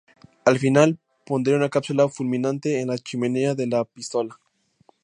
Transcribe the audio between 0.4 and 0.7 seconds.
Al